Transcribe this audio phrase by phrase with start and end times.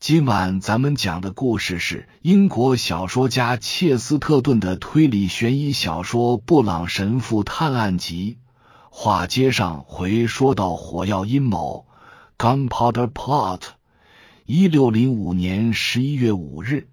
[0.00, 8.38] 今晚咱们讲的故事是英国小说家切斯特顿的推理悬疑小说《布朗神父探案集》。
[8.88, 11.86] 话接上回说到火药阴谋
[12.38, 13.60] （Gunpowder Plot）。
[14.46, 16.88] 一六零五年十一月五日，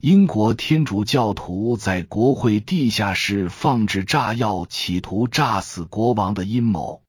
[0.00, 7.02] 英国天主教徒在国会地下室放置炸药，企图炸死国王的阴谋。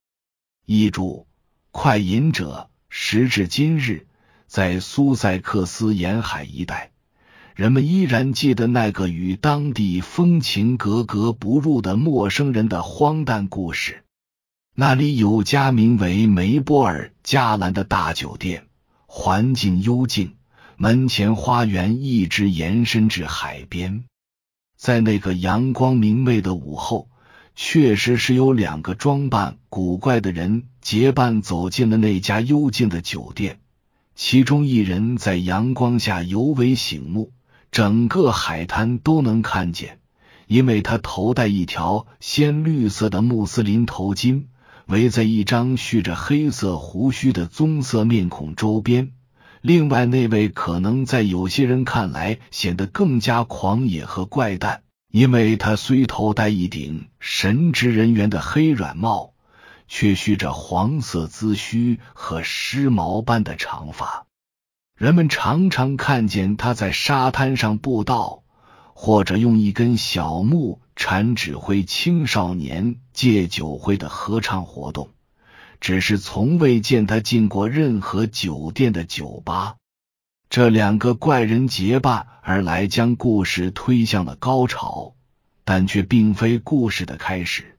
[0.65, 1.27] 译注：
[1.71, 2.69] 快饮者。
[2.89, 4.08] 时至今日。
[4.49, 6.89] 在苏塞克斯沿海一带，
[7.53, 14.03] 人们依然记得那个与当地风情格格不入的陌生人的荒诞故事。
[14.75, 18.65] 那里有家名为梅波尔加兰的大酒店，
[19.05, 20.33] 环境幽静，
[20.77, 24.05] 门前花园一直延伸至海边。
[24.75, 27.07] 在那个阳光明媚的午后，
[27.55, 33.59] 确实是有两个装扮古怪的人结伴走进了那家幽静的酒店。
[34.21, 37.31] 其中一人在阳光下尤为醒目，
[37.71, 39.99] 整个海滩都能看见，
[40.45, 44.47] 因为他头戴一条鲜绿色的穆斯林头巾，
[44.87, 49.13] 围在一张蓄着黑色胡须的棕色面孔周边。
[49.61, 59.31] 另外那位可能在有些人看来显得更加狂野和怪诞，因为他虽头戴一顶神职人员的黑软帽。
[59.89, 64.27] 却蓄着黄色髭须和湿毛般的长发，
[64.95, 68.43] 人们常常看见他在沙滩上布道，
[68.93, 75.09] 或者用一根小木铲指挥青少年戒酒会的合唱活动，
[75.81, 79.75] 只是从未见他进过任何酒店的酒吧。
[80.49, 85.15] 这两个怪人结伴而来，将故事推向了高潮，
[85.63, 87.78] 但却并非故事的开始。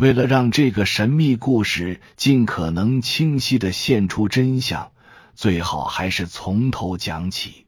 [0.00, 4.92] 为了让这个神秘故事尽可能清晰的现出真相，
[5.34, 7.66] 最好还是从头讲起。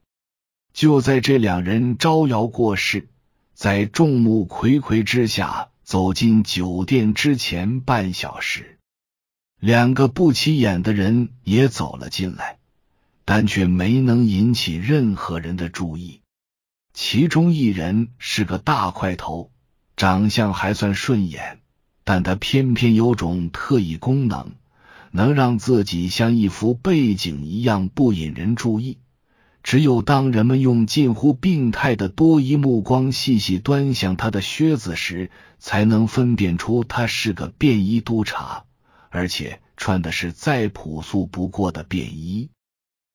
[0.73, 3.07] 就在这两人招摇过市，
[3.53, 8.79] 在众目睽睽之下走进酒店之前半小时，
[9.59, 12.57] 两个不起眼的人也走了进来，
[13.25, 16.21] 但却没能引起任何人的注意。
[16.95, 19.51] 其中一人是个大块头，
[19.95, 21.59] 长相还算顺眼。
[22.03, 24.51] 但他偏偏有种特异功能，
[25.11, 28.97] 能让自己像一幅背景一样不引人注意。
[29.63, 38.65] 只有当人们用近乎病态的多疑目光细细端详他的靴子时，才能分辨出他是个便衣督察，
[39.09, 42.49] 而且穿的是再朴素不过的便衣。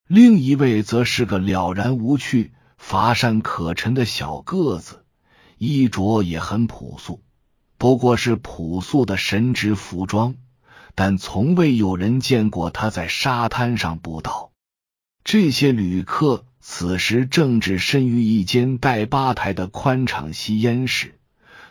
[0.07, 5.05] 另一位则是个了然无趣、乏善可陈的小个子，
[5.59, 7.21] 衣着也很朴素。
[7.79, 10.35] 不过是朴素的神职服装，
[10.95, 14.51] 但从未有人见过他在沙滩上布道。
[15.23, 21.15] 这些旅客此时正置身于一间带吧台的宽敞吸烟室。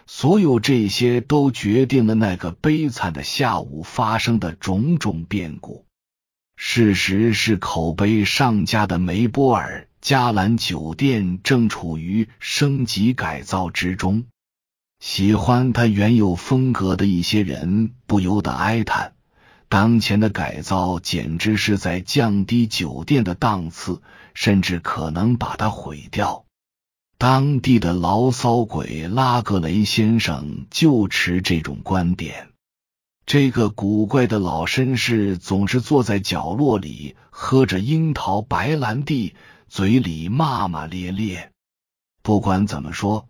[0.07, 5.85] 所有这些都决定了那个悲惨的下午发生的种种变故。
[6.57, 14.25] 事实是，口碑上佳的梅波尔加兰酒店正处于升级改造之中。
[15.01, 19.13] 喜欢他原有风格的一些人不由得哀叹：
[19.69, 24.03] 当前的改造简直是在降低酒店的档次，
[24.35, 26.47] 甚至可能把它毁掉。
[27.17, 32.49] 当地的牢骚鬼拉格雷先生就持这种观点。
[33.25, 39.35] 这个古怪的老绅士总是坐在角落里，喝着樱桃白兰地，
[39.69, 41.53] 嘴里骂骂咧咧。
[42.23, 43.29] 不管怎么说。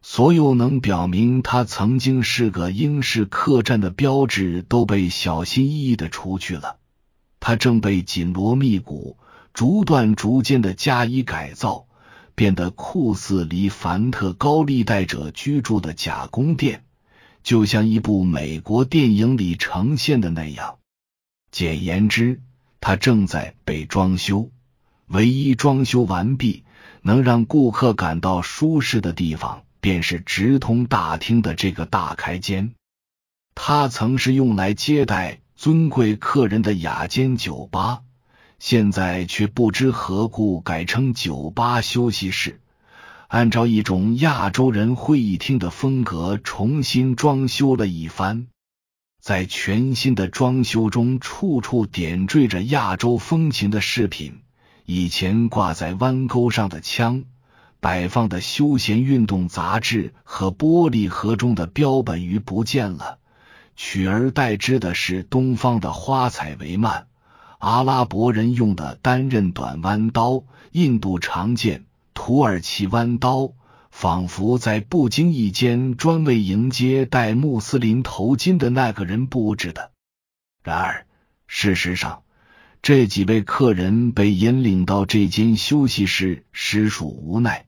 [0.00, 6.76] 所有能表明他曾经是个英式客栈的标志都被小心翼翼的除去了。
[7.40, 9.16] 他正被紧锣密鼓、
[9.52, 11.86] 逐段逐渐的加以改造，
[12.34, 16.84] 变得酷似离凡特高利贷者居住的假宫殿，
[17.42, 20.78] 就像一部美国电影里呈现的那样。
[21.50, 22.40] 简言之，
[22.80, 24.50] 他正在被装修。
[25.06, 26.64] 唯一装修完毕、
[27.02, 29.62] 能让顾客感到舒适的地方。
[29.80, 32.74] 便是直通大厅的这个大开间，
[33.54, 38.02] 它曾是用来接待尊贵客人的雅间酒吧，
[38.58, 42.60] 现在却不知何故改称酒吧休息室。
[43.28, 48.46] 按照一种亚洲人会议厅的风格重新装修了一番，
[49.20, 54.40] 在全新的装修中，处处点缀着亚洲风情的饰品。
[54.86, 57.24] 以前挂在弯钩上的枪。
[57.80, 63.18] 摆放的休闲运动杂志和玻璃盒中的标本鱼不见了，
[63.76, 67.04] 取而代之的是东方的花彩帷幔、
[67.58, 70.42] 阿拉伯人用的单刃短弯刀、
[70.72, 71.84] 印度长剑、
[72.14, 73.52] 土耳其弯刀，
[73.92, 79.92] 仿佛在不经意间专为迎接戴穆斯林头巾的那个人布置的。
[80.64, 81.06] 然而，
[81.46, 82.22] 事实上，
[82.82, 87.66] 这几位客人被引领到这间休息室，实属无奈，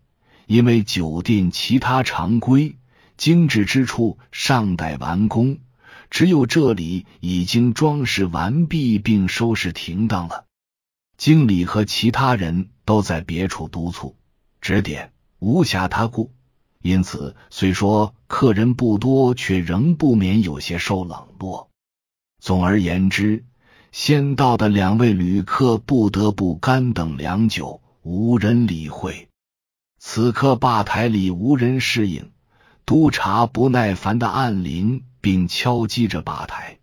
[0.50, 2.74] 因为酒店其他常规
[3.16, 5.58] 精致之处尚待完工。
[6.10, 10.46] 只有这里已经装饰完毕并收拾停当了。
[11.16, 14.16] 经理和其他人都在别处督促
[14.60, 16.32] 指点，无暇他顾。
[16.82, 21.70] 因此，虽说客人不多，却仍不免有些受冷落。
[22.40, 23.44] 总而言之，
[23.92, 29.28] 先到的两位旅客不得不干等良久，无人理会。
[30.00, 32.32] 此刻吧台里无人适应，
[32.84, 35.04] 督察不耐烦的按铃。
[35.22, 36.78] 并敲击着吧台，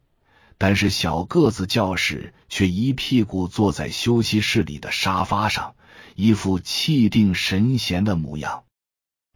[0.60, 5.74] 但是小个子教士却一屁股坐在休息室里的沙发上，
[6.14, 8.66] 一副气定神闲的模样。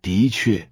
[0.03, 0.69] 的确，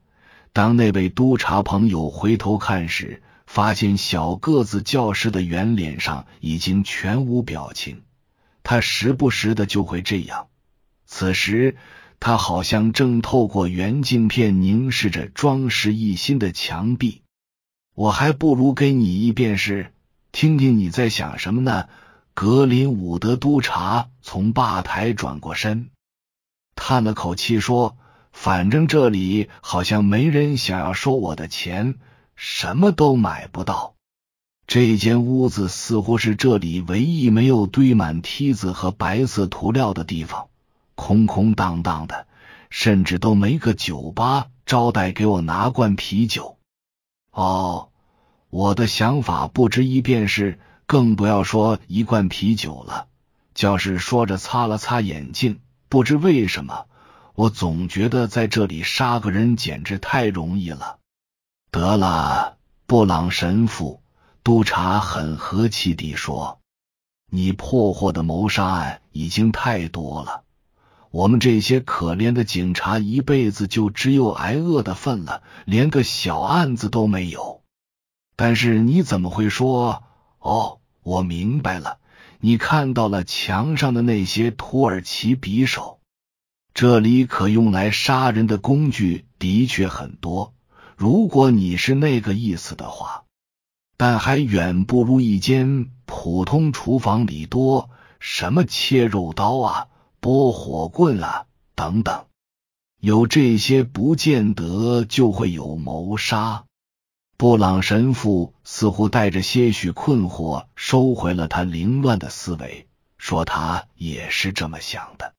[0.54, 8.04] 当那位督察朋友回头看时，发现小个子教师的圆脸上已经全无表情。
[8.62, 10.50] 他时不时的就会这样，
[11.08, 11.78] 此时
[12.19, 17.21] 他好像正透过圆镜片凝视着装饰一新的墙壁。
[17.95, 19.94] 我还不如给你一便是，
[20.31, 21.88] 听听你在想什么呢？
[22.33, 25.89] 格林伍德督察从吧台转过身，
[26.75, 27.98] 叹了口气说
[28.31, 31.95] ：“反正这里好像没人想要收我的钱，
[32.36, 33.95] 什么都买不到。
[34.68, 40.49] 这间屋子似乎是这里唯一没有堆满梯子和白色涂料的地方，
[41.10, 42.28] 空空荡荡的，
[42.70, 46.60] 甚至都没个酒吧招待给我拿罐啤酒。”
[47.34, 47.90] 哦。
[48.52, 53.08] 我的想法不值一便是，更不要说一罐啤酒了。
[53.56, 55.62] 教士说着，擦了擦眼镜。
[55.88, 56.86] 不知为什么，
[57.34, 60.98] 我总觉得在这里杀个人简直太容易了。
[61.72, 64.02] 得了，布朗神父，
[64.44, 66.60] 督察很和气地说
[67.32, 70.44] ：“你破获的谋杀案已经太多了，
[71.12, 77.62] 我们这些可怜的警察一辈子就只有挨饿的份了，连个小案子都没有。”
[78.36, 80.04] 但是你怎么会说？
[80.40, 81.98] 哦，我明白了，
[82.40, 86.00] 你看到了墙上的那些土耳其匕首。
[86.74, 90.54] 这里可用来杀人的工具的确很多，
[90.96, 93.24] 如果你是那个意思的话，
[93.98, 97.90] 但还远不如一间普通厨房里多。
[98.22, 99.88] 什么切肉刀啊，
[100.19, 101.45] 拨火棍啊，
[101.75, 102.25] 等等，
[103.00, 106.66] 有这些不见得就会有谋杀。
[107.38, 112.88] 布朗神父似乎带着些许困惑，收回了他凌乱的思维，
[113.18, 115.33] 说：“他也是这么想的。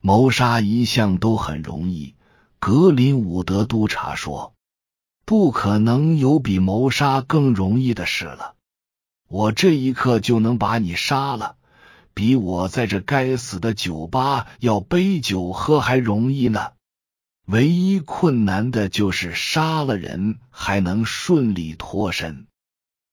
[0.00, 2.16] 谋杀一向都很容易。”
[2.58, 4.52] 格林伍德督察说
[5.24, 8.56] ：“不可能有比谋杀更容易的事了。
[9.28, 11.57] 我这一刻就能把你杀了，
[12.18, 16.72] 比我在这该死的酒吧要杯酒喝还容易呢。”
[17.46, 22.48] 唯一困难的就是杀了人还能顺利脱身，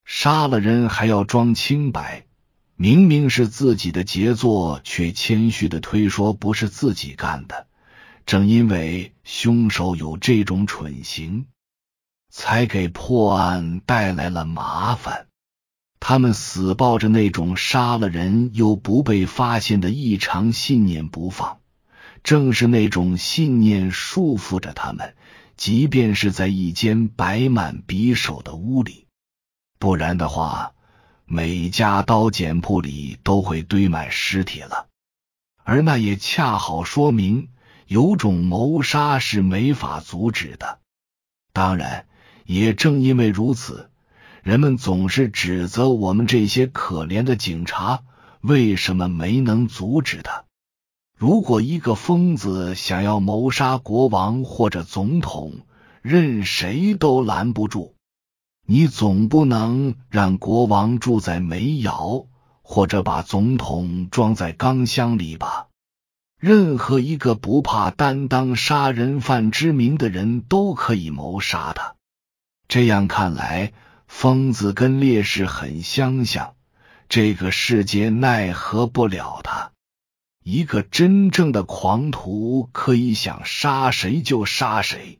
[0.05, 2.25] 杀了人还要装清白，
[2.75, 7.67] 明明是自己的杰作，却谦虚的推说不是自己干的。
[8.25, 11.45] 正因为凶手有这种蠢行，
[12.31, 15.27] 才给破案带来了麻烦。
[16.07, 21.57] 他们死抱着那种杀了人又不被发现的异常信念不放。
[22.23, 25.15] 正是那种信念束缚着他们，
[25.57, 29.07] 即便是在一间摆满匕首的屋里，
[29.79, 30.73] 不然的话，
[31.25, 34.85] 每家刀剪铺里都会堆满尸体了。
[35.63, 37.49] 而那也恰好说明，
[37.87, 40.77] 有种谋杀是没法阻止的。
[41.51, 42.05] 当然，
[42.45, 43.89] 也正因为如此，
[44.45, 48.03] 人们总是指责我们这些可怜的警察，
[48.41, 50.43] 为什么没能阻止他。
[51.17, 55.61] 如果一个疯子想要谋杀国王或者总统，
[56.03, 57.95] 任谁都拦不住。
[58.67, 62.27] 你总不能让国王住在煤窑，
[62.61, 65.69] 或者把总统装在钢箱里吧？
[66.39, 71.95] 任何一个不怕担当杀人犯之名的人都可以谋杀他。
[72.67, 73.73] 这样看来，
[74.17, 76.55] 疯子跟烈士很相像，
[77.09, 79.73] 这个世界奈何不了他。
[80.41, 85.19] 一个真正的狂徒可以想杀谁就杀谁。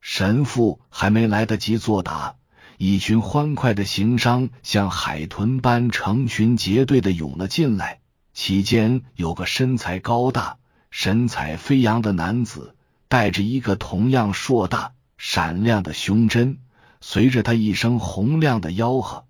[0.00, 2.34] 神父还没来得及作答，
[2.78, 8.00] 一群欢快的行商像海豚般成群结队的涌了进来，
[8.34, 10.58] 其间有个身材高大、
[10.90, 12.74] 神采飞扬的男子，
[13.06, 16.58] 带着一个同样硕大、闪亮的胸针。
[17.00, 19.24] 随着他一声洪亮的吆喝，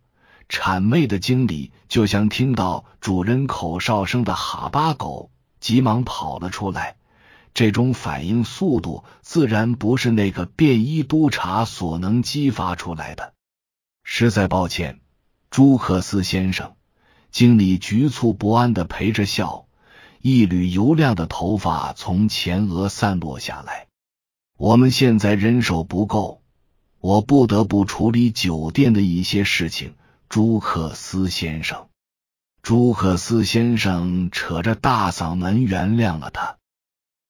[0.49, 5.31] 谄媚的经理就像听到主人口哨声的哈巴狗，
[5.61, 6.97] 急忙跑了出来。
[7.55, 13.33] 这种反应速度自然不是那个便衣督察所能激发出来的。
[14.05, 15.01] 实在抱歉，
[15.51, 16.75] 朱克斯先生。
[17.33, 19.67] 经理局促不安的陪着笑，
[20.21, 23.89] 一缕油亮的头发从前额散落下来。
[24.57, 26.43] 我们现在人手不够。
[27.07, 29.95] 我不得不处理酒店的一些事情，
[30.29, 31.87] 朱克斯先生。
[32.63, 36.57] 朱克斯先生扯着大嗓门原谅了他，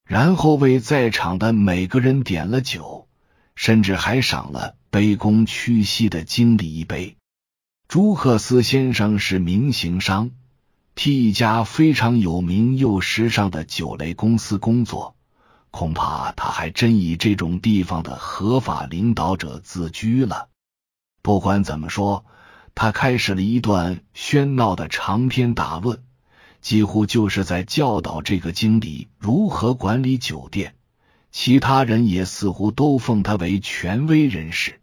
[0.09, 3.06] 然后为在场的每个人点了酒，
[3.54, 7.18] 甚至还赏了卑躬屈膝的经理一杯。
[7.87, 10.30] 朱克斯先生是名行商，
[10.95, 15.15] 替一家非常有名又时尚的酒类公司工作。
[15.70, 20.49] 恐怕他还真以这种地方的合法领导者自居了。
[21.23, 22.25] 不管怎么说，
[22.75, 26.02] 他开始了一段喧闹的长篇大论，
[26.61, 30.75] 几乎就是在教导这个经理如何管理酒店。
[31.32, 34.80] 其他人也似乎都奉他为权威人士。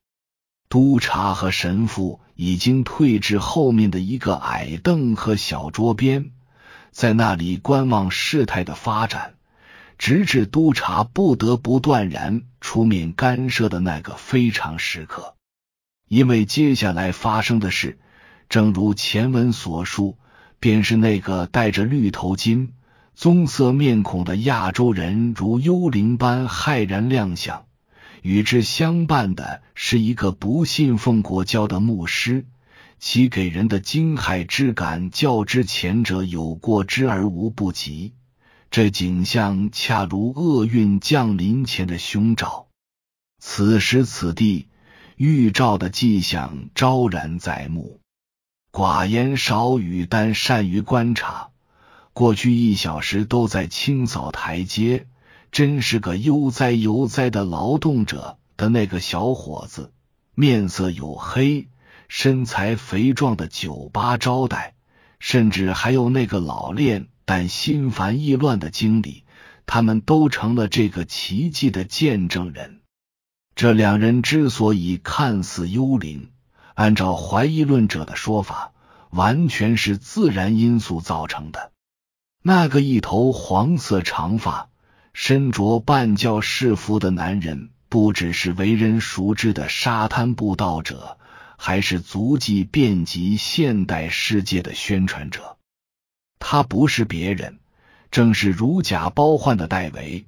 [0.69, 6.31] 督察和神父已经退至后面的一个矮凳和小桌边，
[6.91, 9.33] 在那里观望事态的发展。
[9.97, 15.35] 直至督察不得不断然出面干涉的那个非常时刻，
[16.07, 17.97] 因为接下来发生的事，
[18.49, 20.17] 正如前文所述，
[20.59, 22.69] 便是那个戴着绿头巾、
[23.15, 27.65] 棕色面孔的亚洲人如幽灵般骇然亮相，
[28.21, 32.45] 与之相伴的是一个不信奉国教的牧师，
[32.99, 38.13] 其给人的惊骇之感较之前者有过之而无不及。
[38.73, 42.69] 这景象恰如厄运降临前的凶兆。
[43.37, 44.67] 此时此地，
[45.15, 47.99] 预兆的迹象昭然在目。
[48.71, 51.49] 寡言少语，但善于观察。
[52.13, 55.05] 过去一小时都在清扫台阶，
[55.51, 59.91] 真是个悠哉悠哉的劳动者的那个小伙子，
[60.33, 61.67] 面色黝黑，
[62.07, 64.73] 身材肥壮的酒吧招待，
[65.19, 67.09] 甚至还有那个老练。
[67.25, 69.23] 但心烦意乱的经历，
[69.65, 72.81] 他们都成了这个奇迹的见证人。
[73.55, 76.29] 这两人之所以看似幽灵，
[76.73, 78.73] 按照怀疑论者的说法，
[79.11, 81.71] 完全是自然因素造成的。
[82.41, 84.69] 那个一头黄色长发、
[85.13, 91.17] 身着半教士服的男人，不只是为人熟知的沙滩布道者，
[91.57, 95.57] 还是足迹遍及现代世界的宣传者。
[96.45, 97.57] 他不是别人，
[98.11, 100.19] 正是如假包换的戴维·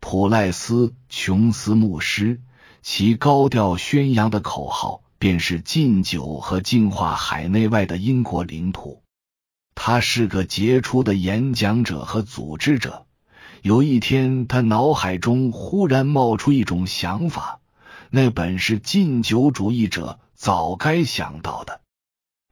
[0.00, 2.40] 普赖斯·琼斯牧师。
[2.80, 9.02] 其高调宣扬的口号便是禁酒和净化海内外的英国领土。
[9.74, 13.04] 他是个杰出的演讲者和组织者。
[13.60, 17.60] 有一天，他脑海中忽然冒出一种想法，
[18.08, 21.82] 那本是禁酒主义者早该想到的。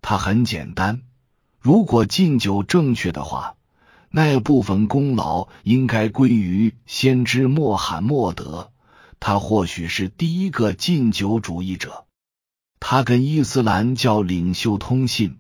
[0.03, 1.01] 它很简单。
[1.67, 3.57] 如果禁酒正确的话，
[4.09, 8.71] 那部分功劳应该归于先知穆罕默德。
[9.19, 12.05] 他或许是第一个禁酒主义者。
[12.79, 15.39] 他跟伊斯兰教领袖通信，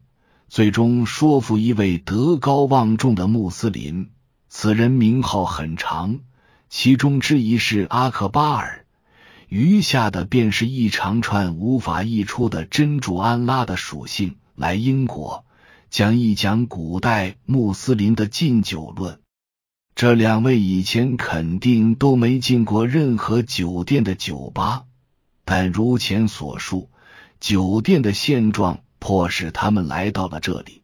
[0.48, 4.10] 最终说服一位德高望重的穆斯林。
[4.48, 6.18] 此人名号很长，
[6.68, 8.84] 其中之一是阿克巴尔，
[9.48, 14.34] 余下的便是一长串无法译出的真主安拉的属性。
[14.56, 15.44] 来英国。
[15.90, 19.20] 讲一讲古代穆斯林的禁酒论。
[19.94, 24.84] 这两位以前肯定都没进过任何酒店的酒吧，
[25.44, 26.90] 但如前所述，
[27.40, 30.82] 酒店的现状迫使他们来到了这里。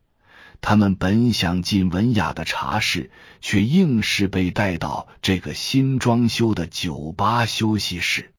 [0.63, 8.32] 他们本想进文雅的茶室，却硬是被带到这个新装修的酒吧休息室。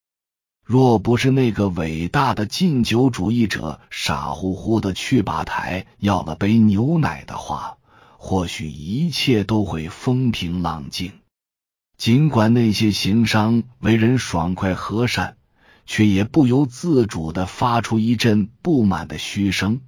[0.63, 7.77] 若不是那个伟大的禁酒主义者傻乎乎的去吧台要了杯牛奶的话，
[8.17, 11.11] 或许一切都会风平浪静。
[11.97, 15.35] 尽管那些行商为人爽快和善，
[15.85, 19.81] 却也不由自主的发出一阵不满的嘘声。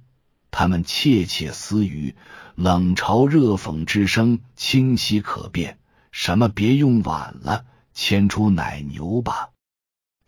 [0.50, 2.14] 他们窃窃私语，
[2.54, 5.78] 冷嘲热讽之声清晰可辨。
[6.12, 6.48] 什么？
[6.48, 9.50] 别用碗了，牵出奶牛吧。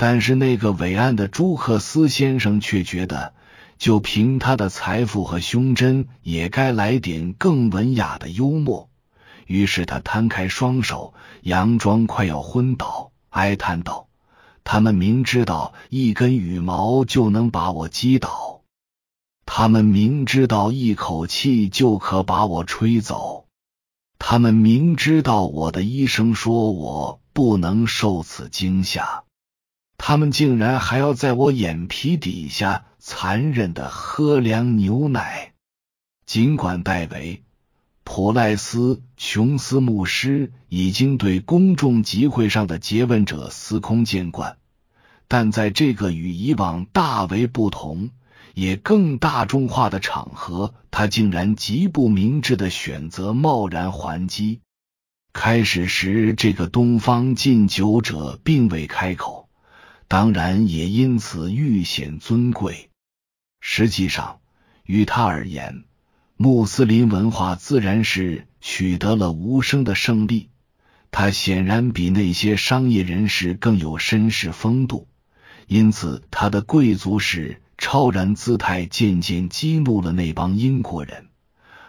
[0.01, 3.35] 但是那个伟岸的朱克斯先生却觉得，
[3.79, 8.89] 就凭他的财富和胸针，也该来点更文雅的幽默。
[9.47, 14.07] 于是他摊开双手，佯装快要昏倒，哀叹道
[14.63, 18.61] ：“他们明知道一根羽毛就能把我击倒，
[19.47, 23.47] 他们明知道一口气就可把我吹走，
[24.21, 29.25] 他们明知道我的医生说我不能受此惊吓。”
[29.99, 35.53] 他们竟然还要在我眼皮底下残忍的喝凉牛奶，
[36.25, 37.37] 尽管戴维·
[38.05, 44.57] 普赖斯琼斯牧师已经对公众集会上的诘问者司空见惯，
[45.27, 48.11] 但在这个与以往大为不同、
[48.55, 54.61] 也更大众化的场合，他竟然极不明智的选择贸然还击。
[55.35, 59.48] 开始时，这个东方禁酒者并未开口。
[60.09, 62.89] 当然也因此愈显尊贵。
[63.61, 64.41] 实际上，
[64.85, 65.85] 于他而言，
[66.39, 70.49] 穆斯林文化自然是取得了无声的胜利。
[71.11, 75.09] 他显然比那些商业人士更有绅士风度，
[75.67, 81.27] 因此他的贵族式超然姿态渐渐激怒了那帮英国人。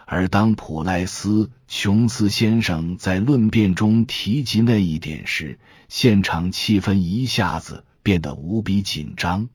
[0.06, 7.86] 而当普赖斯·琼斯先生在论辩中提及那一点时，现场气氛一下子。
[8.04, 9.50] 变得无比紧张。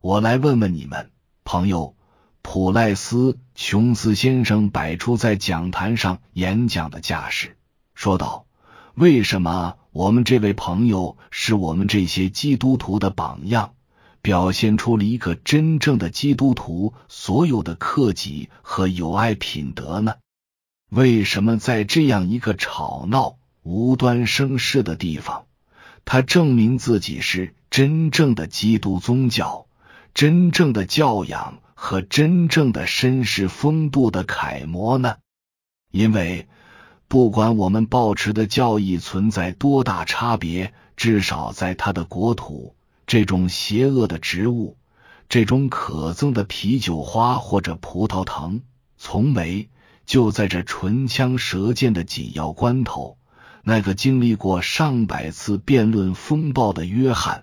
[0.00, 1.10] 我来问问你们，
[1.42, 1.96] 朋友
[2.42, 7.56] 普赖斯·琼斯先生摆出在讲坛上演讲的架势，
[7.94, 8.46] 说道
[8.94, 13.74] ：“为什么我们这位朋友是我们这些基督徒的榜样，
[14.22, 20.14] 表现出了一个真正的基督徒所有的克己和友爱品德呢？
[20.88, 25.46] 为什么在这样一个吵闹、无端生事的地方，
[26.04, 29.66] 他证明自己是？”真正的基督宗教、
[30.14, 35.16] 真正的教养和真正的绅士风度的楷模呢？
[35.92, 36.48] 因为
[37.06, 42.74] 不管我们抱持的教义存在多大差别，至少在他的国土，
[43.06, 44.78] 这种邪恶的植物、
[45.28, 48.62] 这种可憎的啤酒花或者葡萄藤，
[48.96, 49.68] 从没
[50.06, 53.18] 就在这唇枪舌剑的紧要关头，
[53.64, 57.42] 那个经历过上百次辩论风暴的约翰。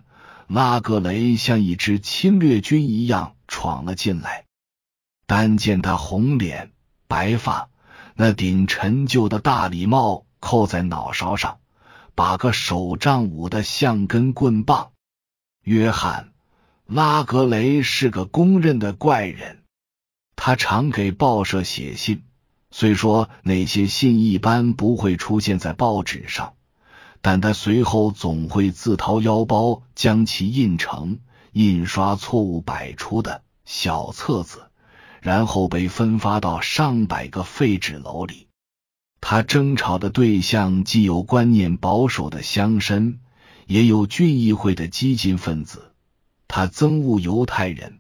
[0.53, 4.45] 拉格雷像一支侵略军一样闯了进来。
[5.25, 6.71] 单见他红脸
[7.07, 7.71] 白发，
[8.13, 11.57] 那顶陈旧的大礼帽扣在脑勺上，
[12.13, 14.91] 把个手杖舞得像根棍棒。
[15.63, 16.31] 约翰·
[16.93, 19.63] 拉格雷是个公认的怪人，
[20.35, 22.21] 他常给报社写信，
[22.69, 26.53] 虽说那些信一般不会出现在报纸上。
[27.23, 31.19] 但他随后总会自掏腰包将其印成
[31.53, 34.63] 印刷错误百出的小册子，
[35.21, 38.47] 然后被分发到上百个废纸篓里。
[39.21, 43.19] 他争吵的对象既有观念保守的乡绅，
[43.67, 45.93] 也有郡议会的激进分子。
[46.49, 47.99] 他憎恶犹太人，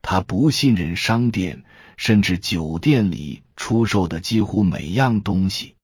[0.00, 1.64] 他不信任商店，
[1.96, 5.74] 甚至酒店里出售的几乎每样东西。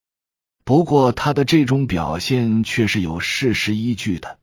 [0.66, 4.38] 不过，他的这种表现却是有事实依据的，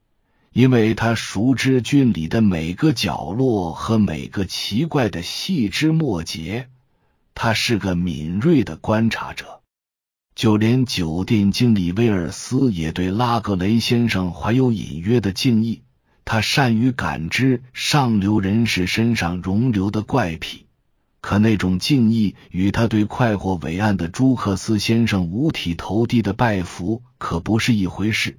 [0.53, 6.69] 因为他熟知郡里的每个角落和每个奇怪的细枝末节。
[7.36, 9.59] 他是个敏锐的观察者，
[10.33, 15.81] 就连酒店经理威尔斯也对拉格雷先生怀有隐约的敬意。
[16.23, 20.62] 他善于感知上流人士身上容留的怪癖。
[21.23, 28.38] 可那种敬意与他对快活伟岸的朱克斯先生五体投地的拜服可不是一回事。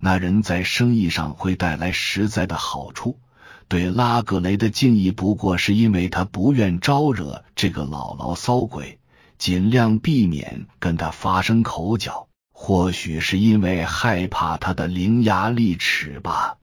[0.00, 3.20] 那人在生意上会带来实在的好处，
[3.68, 8.98] 对拉格雷的敬意不过是因为他不愿招惹这个老牢骚鬼，
[9.38, 16.56] 尽量避免跟他发生口角，或许是因为害怕他的伶牙俐齿吧。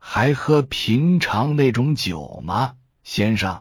[0.00, 3.60] 还喝平常那种酒吗，先生？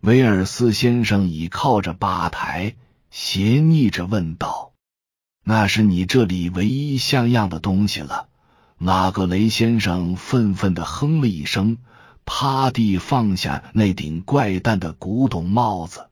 [0.00, 2.74] 威尔斯先生倚靠着吧台，
[3.10, 4.72] 斜睨着问道
[5.44, 8.28] ：“那是你这里唯一像样的东西了。”
[8.80, 11.76] 拉格雷先生愤愤的哼了一声，
[12.24, 16.08] 趴地放下那顶怪诞的古董帽子。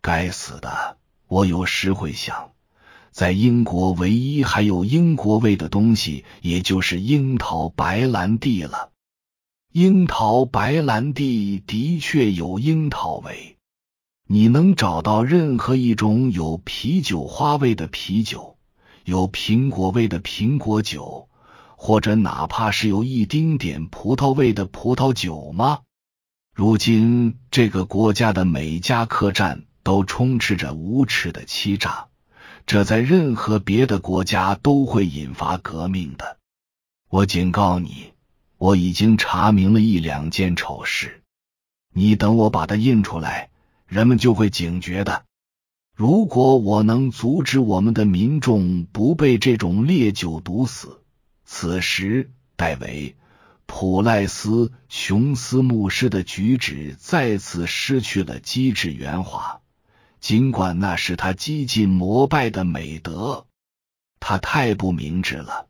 [0.00, 0.96] 该死的！
[1.26, 2.52] 我有时会想，
[3.10, 8.92] 在英国唯一还有英国味的东西，也就是樱桃白兰地了。
[9.78, 13.58] 樱桃白兰地的确有樱桃味，
[14.26, 18.56] 你能找到任何一种有啤酒花味的啤酒，
[19.04, 21.28] 有苹果味的苹果酒，
[21.76, 25.82] 或者哪怕是有一丁点葡萄味的葡萄酒吗？
[26.52, 32.08] 如今这个国家的每家客栈都充斥着无耻的欺诈，
[32.66, 36.36] 这在任何别的国家都会引发革命的。
[37.08, 38.10] 我警告你，
[38.58, 41.22] 我已经查明了一两件丑事，
[41.94, 43.50] 你等我把它印出来，
[43.86, 45.24] 人们就会警觉的。
[45.94, 51.00] 如果我能阻止我们的民众不被这种烈酒毒死，
[51.44, 53.16] 此时戴维·
[53.66, 59.60] 普赖斯·琼斯牧师的举止再次失去了机智圆滑，
[60.18, 63.46] 尽管那是他几近膜拜的美德。
[64.18, 65.67] 他太不明智了，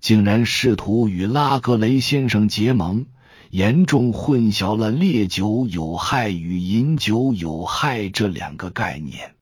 [0.00, 3.06] 竟然试图与拉格雷先生结盟，
[3.50, 9.34] 严重混淆了烈酒有害与饮酒有害这两个概念。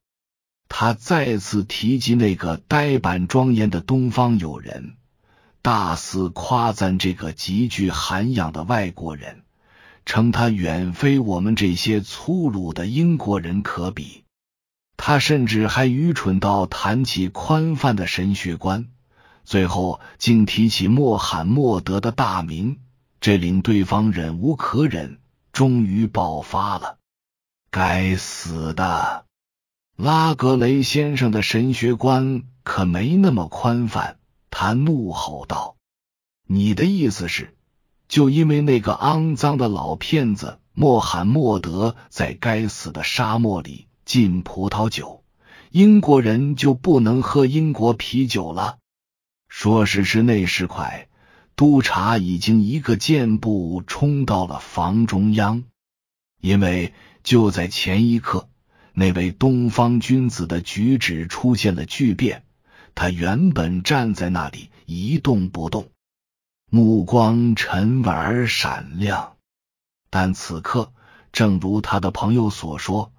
[0.69, 4.95] 他再次提及那个呆板庄严的东方友人，
[5.61, 9.43] 大肆夸赞这个极具涵养的外国人，
[10.05, 14.23] 称他远非我们这些粗鲁的英国人可比。
[14.97, 18.87] 他甚至还愚蠢到谈起宽泛的神学观，
[19.47, 22.79] 最后竟提起穆罕默德的大名，
[23.21, 25.19] 这令对方忍无可忍，
[25.53, 26.97] 终于爆发了。
[27.71, 29.23] 该死的！
[29.95, 34.17] 拉格雷先生的神学观可没那么宽泛，
[34.49, 35.77] 他怒吼道
[36.45, 37.55] ：“你的意思是，
[38.09, 45.23] 就因为那个肮脏的老骗子穆罕默德在该死的沙漠里浸葡萄酒，
[45.71, 48.79] 英国人就不能喝英国啤酒了？”
[49.59, 51.09] 说时迟，那时快，
[51.55, 55.63] 督察已经一个箭步冲到了房中央，
[56.39, 56.93] 因为
[57.23, 58.49] 就在前一刻。
[58.93, 62.43] 那位东方君子的举止出现了巨变，
[62.93, 65.89] 他原本站在那里一动不动，
[66.69, 69.37] 目光沉稳而闪亮，
[70.11, 70.93] 但此刻，
[71.31, 73.11] 正如他的朋友所说，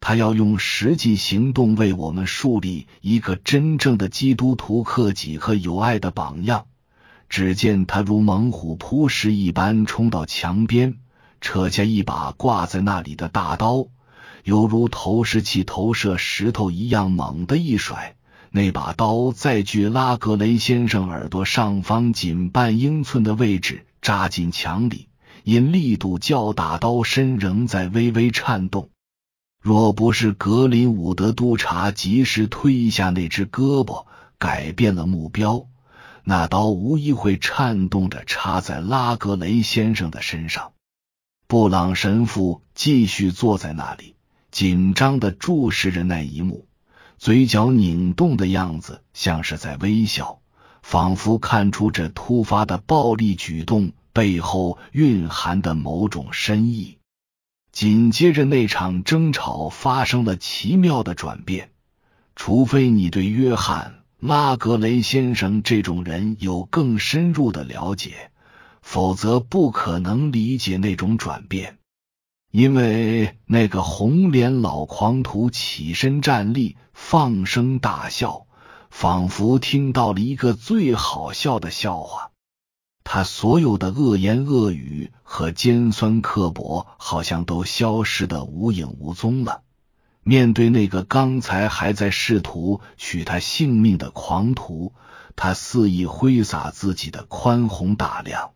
[0.00, 6.66] 他要用实际行动为我们树立一个真正的基督徒克己和友爱的榜样。
[7.28, 10.98] 只见他如猛虎扑食一般冲到墙边，
[11.40, 13.88] 扯下一把挂在那里的大刀。
[14.44, 18.14] 犹如投石器投射石头一样，猛地一甩，
[18.52, 25.08] 那把刀在距拉格雷先生耳朵上方仅半英寸的位置扎进墙里，
[25.42, 28.90] 因力度较大，刀身仍在微微颤动。
[29.66, 34.06] 若不是格林伍德督察及时推下那只胳膊，
[34.38, 35.66] 改变了目标，
[36.22, 40.70] 那刀无疑会颤动着插在拉格雷先生的身上。
[41.48, 44.14] 布朗神父继续坐在那里。
[44.52, 46.68] 紧张的注视着那一幕，
[47.18, 50.38] 嘴角拧动的样子像是在微笑，
[50.80, 56.98] 仿佛看出这突发的暴力举动背后蕴含的某种深意。
[57.76, 61.72] 紧接着，那场争吵发生了奇妙的转变。
[62.34, 68.30] 除非你对约翰·拉格雷先生这种人有更深入的了解，
[68.80, 71.76] 否则不可能理解那种转变。
[72.50, 78.46] 因为那个红脸老狂徒起身站立，放声大笑，
[78.88, 82.30] 仿佛听到了一个最好笑的笑话。
[83.08, 89.62] 他所有的恶言恶语和尖酸刻薄，好像都消失的无影无踪了。
[90.24, 94.92] 面对那个刚才还在试图取他性命的狂徒，
[95.36, 98.50] 他肆意挥洒自己的宽宏大量。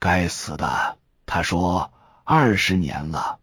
[0.00, 1.92] 该死的，他说。
[2.30, 3.38] 二十年了，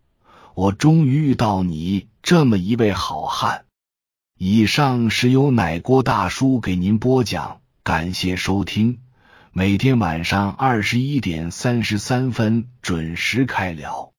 [0.54, 3.66] 我终于遇到你这么一位好汉。
[4.38, 9.00] 以上是由奶锅大叔给您播讲，感谢收听。
[9.58, 14.15] 每天晚上二十一点三十三分准时开聊。